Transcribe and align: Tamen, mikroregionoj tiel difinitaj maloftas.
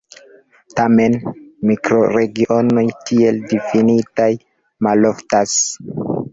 Tamen, 0.79 1.17
mikroregionoj 1.71 2.87
tiel 3.11 3.39
difinitaj 3.53 4.31
maloftas. 4.89 5.59